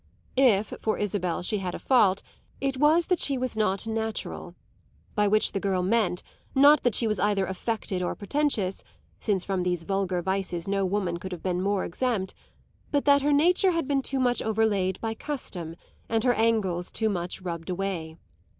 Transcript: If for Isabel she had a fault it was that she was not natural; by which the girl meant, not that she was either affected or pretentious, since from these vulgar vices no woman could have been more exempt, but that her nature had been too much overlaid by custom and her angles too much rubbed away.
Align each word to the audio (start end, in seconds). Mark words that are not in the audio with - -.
If 0.35 0.73
for 0.81 0.97
Isabel 0.97 1.43
she 1.43 1.59
had 1.59 1.75
a 1.75 1.77
fault 1.77 2.23
it 2.59 2.77
was 2.77 3.05
that 3.05 3.19
she 3.19 3.37
was 3.37 3.55
not 3.55 3.85
natural; 3.85 4.55
by 5.13 5.27
which 5.27 5.51
the 5.51 5.59
girl 5.59 5.83
meant, 5.83 6.23
not 6.55 6.81
that 6.81 6.95
she 6.95 7.05
was 7.05 7.19
either 7.19 7.45
affected 7.45 8.01
or 8.01 8.15
pretentious, 8.15 8.83
since 9.19 9.45
from 9.45 9.61
these 9.61 9.83
vulgar 9.83 10.23
vices 10.23 10.67
no 10.67 10.87
woman 10.87 11.17
could 11.17 11.31
have 11.31 11.43
been 11.43 11.61
more 11.61 11.85
exempt, 11.85 12.33
but 12.89 13.05
that 13.05 13.21
her 13.21 13.31
nature 13.31 13.73
had 13.73 13.87
been 13.87 14.01
too 14.01 14.19
much 14.19 14.41
overlaid 14.41 14.99
by 15.01 15.13
custom 15.13 15.75
and 16.09 16.23
her 16.23 16.33
angles 16.33 16.89
too 16.89 17.07
much 17.07 17.39
rubbed 17.43 17.69
away. 17.69 18.17